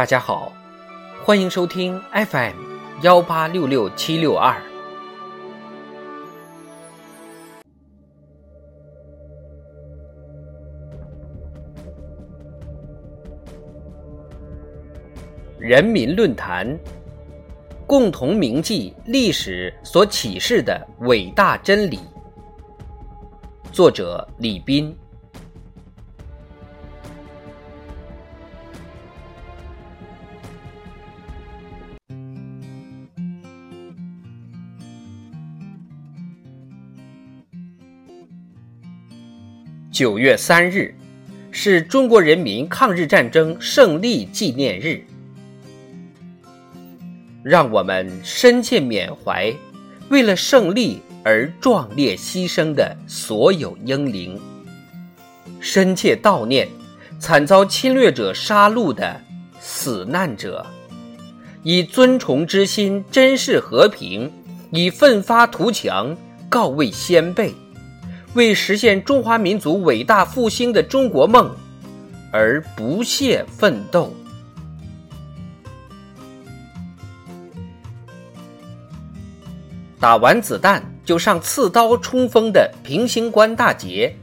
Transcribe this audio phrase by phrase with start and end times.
[0.00, 0.50] 大家好，
[1.22, 2.54] 欢迎收听 FM
[3.02, 4.58] 幺八六六七六二。
[15.58, 16.66] 人民论坛，
[17.86, 22.00] 共同铭记历史所启示的伟大真理。
[23.70, 24.96] 作者李斌。
[40.00, 40.94] 九月三日，
[41.50, 45.04] 是中国人民抗日战争胜利纪念日。
[47.42, 49.54] 让我们深切缅怀
[50.08, 54.40] 为了胜利而壮烈牺牲的所有英灵，
[55.60, 56.66] 深切悼念
[57.18, 59.20] 惨遭侵略者杀戮的
[59.60, 60.64] 死难者，
[61.62, 64.32] 以尊崇之心珍视和平，
[64.70, 66.16] 以奋发图强
[66.48, 67.54] 告慰先辈。
[68.34, 71.54] 为实现中华民族伟大复兴的中国梦
[72.32, 74.14] 而不懈奋斗。
[79.98, 84.14] 打完子弹就上刺刀冲锋的平型关大捷，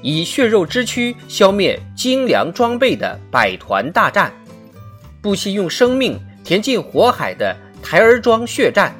[0.00, 4.32] 以血肉之躯消灭精良装备的百团大战，
[5.20, 8.92] 不惜用生命填进火海的台儿庄血战，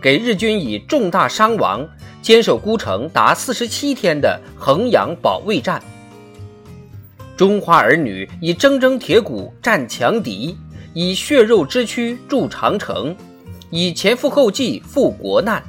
[0.00, 1.88] 给日军以重大伤亡。
[2.28, 5.82] 坚守孤城达四十七天的衡阳保卫战，
[7.38, 10.54] 中华儿女以铮铮铁骨战强敌，
[10.92, 13.16] 以血肉之躯筑长城，
[13.70, 15.62] 以前赴后继赴国难，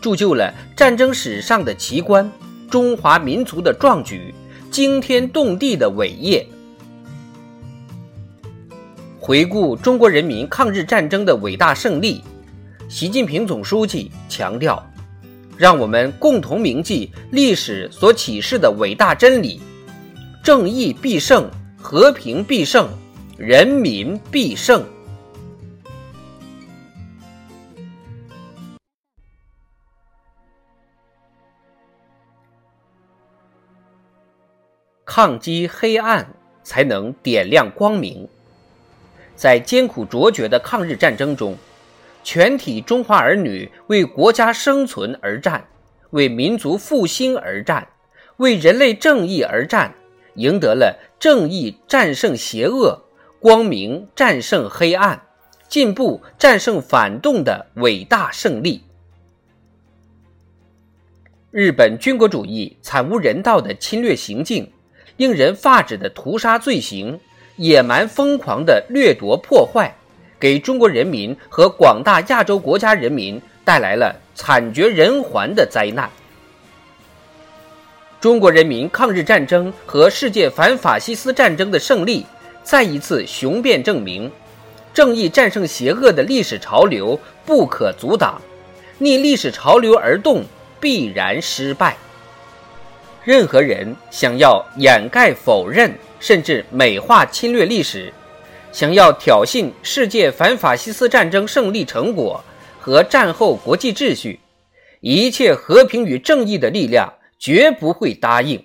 [0.00, 2.30] 铸就了战争史上的奇观，
[2.70, 4.32] 中华民族的壮举，
[4.70, 6.46] 惊天动地的伟业。
[9.18, 12.22] 回顾中国人民抗日战争的伟大胜利，
[12.88, 14.80] 习近平总书记强调。
[15.56, 19.60] 让我们共同铭记历史所启示的伟大真理：
[20.44, 22.88] 正义必胜，和平必胜，
[23.38, 24.84] 人民必胜。
[35.04, 38.28] 抗击黑暗，才能点亮光明。
[39.34, 41.56] 在艰苦卓绝的抗日战争中。
[42.26, 45.68] 全体中华儿女为国家生存而战，
[46.10, 47.86] 为民族复兴而战，
[48.38, 49.94] 为人类正义而战，
[50.34, 53.04] 赢得了正义战胜邪恶、
[53.38, 55.22] 光明战胜黑暗、
[55.68, 58.82] 进步战胜反动的伟大胜利。
[61.52, 64.72] 日本军国主义惨无人道的侵略行径、
[65.16, 67.20] 令人发指的屠杀罪行、
[67.54, 69.96] 野蛮疯狂的掠夺破坏。
[70.38, 76.10] 给中国人民和广大亚洲国家人民带来了惨绝人寰的灾难。
[78.20, 82.26] 中国人民抗日战争和世界反法西斯战争的胜利，
[82.62, 84.30] 再一次雄辩证明，
[84.92, 88.40] 正义战胜邪恶的历史潮流不可阻挡，
[88.98, 90.44] 逆历史潮流而动
[90.80, 91.96] 必然失败。
[93.22, 98.12] 任何人想要掩盖、否认，甚至美化侵略历史。
[98.76, 102.44] 想要挑衅世界反法西斯战争胜利成果
[102.78, 104.38] 和战后国际秩序，
[105.00, 108.62] 一切和平与正义的力量绝不会答应。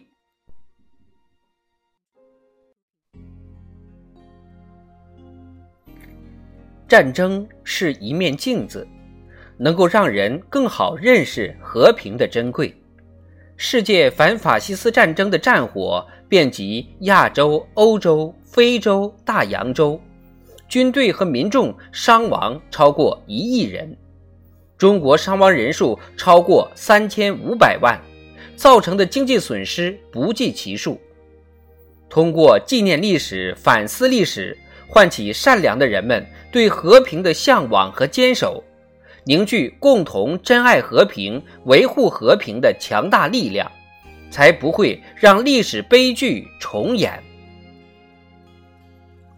[6.90, 8.86] 战争是一面镜子，
[9.58, 12.76] 能够让人更好认识和平的珍贵。
[13.56, 18.36] 世界反法西斯战争的战火遍及亚洲、欧洲。
[18.52, 19.98] 非洲、大洋洲，
[20.68, 23.96] 军队和民众伤亡超过一亿人，
[24.78, 27.98] 中国伤亡人数超过三千五百万，
[28.58, 31.00] 造成的经济损失不计其数。
[32.10, 38.62] 通过纪念历史、反思历史，唤起善良的人们对和平的向往和坚守，
[39.24, 43.72] 凝聚共同珍爱和平、维护和平的强大力量，
[44.30, 47.24] 才不会让历史悲剧重演。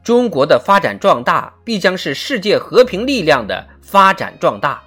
[0.04, 4.84] 中国的发展壮大，必将是世界和平力量的发展壮大。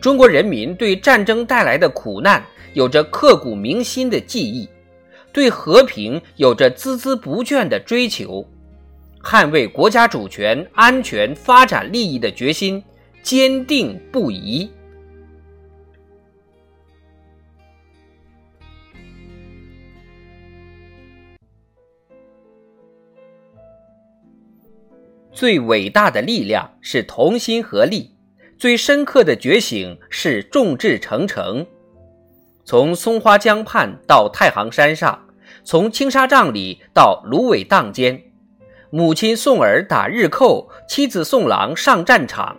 [0.00, 2.42] 中国人民对战争带来的苦难
[2.72, 4.68] 有着刻骨铭心的记忆，
[5.32, 8.46] 对和平有着孜孜不倦的追求，
[9.20, 12.82] 捍卫国家主权、安全、发展利益的决心
[13.22, 14.70] 坚定不移。
[25.32, 28.10] 最伟大的力量是同心合力，
[28.58, 31.64] 最深刻的觉醒是众志成城。
[32.64, 35.18] 从松花江畔到太行山上，
[35.64, 38.22] 从青纱帐里到芦苇荡间，
[38.90, 42.56] 母亲送儿打日寇，妻子送郎上战场，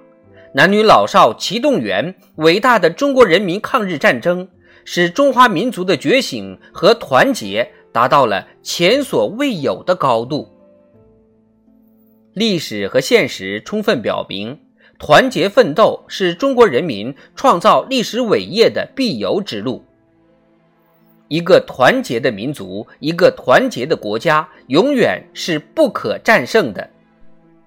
[0.53, 4.47] 男女老少齐动员，伟大的中国人民抗日战争，
[4.85, 10.49] 使中华民族的觉醒和团结达到了前所未有的高度。
[12.33, 14.57] 历史和现实充分表明，
[14.97, 19.83] 团结奋斗是中国人民创造历史伟业的必由之路。
[21.27, 26.89] 一个团结的民族，一个团结的国家，永远是不可战胜的。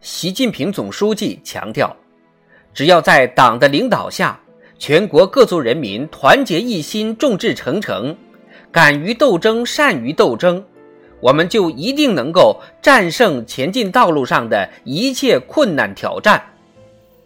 [0.00, 1.94] 习近平总书记强调，
[2.72, 4.38] 只要在党的领导下，
[4.78, 8.17] 全国各族人民团结一心、众志成城，
[8.70, 10.62] 敢于斗争、善于斗争，
[11.25, 16.53] 我们就一定能够战胜前进道路上的一切困难挑战，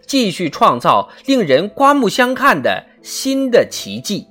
[0.07, 4.29] 继续创造令人刮目相看的新的奇迹。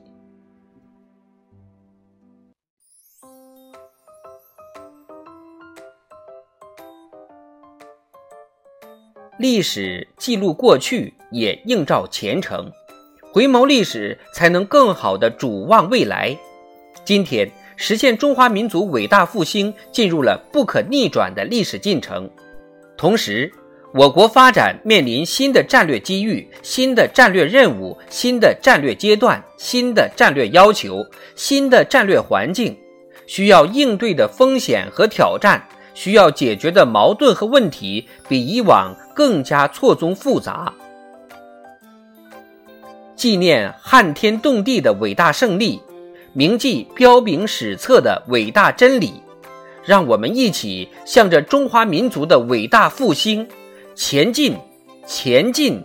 [9.38, 12.72] 历史记录过去，也映照前程。
[13.34, 16.38] 回眸历史，才能更好的主望未来。
[17.04, 22.29] 今天，实现中华民族伟大复兴进入了不可逆转的历史进程。
[22.97, 23.50] 同时，
[23.94, 32.77] 我国发展面临新的战略机遇、新的战略任务、新的战略阶段、新的战略要求、新的战略环境，
[33.25, 35.63] 需要应对的风险和挑战。
[35.94, 40.71] 需要解决的矛盾和问题比以往更加错综复杂。
[43.15, 45.81] 纪念撼天动地的伟大胜利，
[46.38, 49.12] 铭记彪炳史册的伟大真理，
[49.84, 53.48] 让我们一起向着中华民族的伟大复兴
[53.95, 54.56] 前进，
[55.07, 55.84] 前进，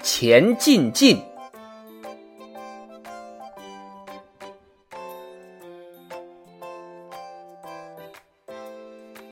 [0.00, 1.18] 前进进！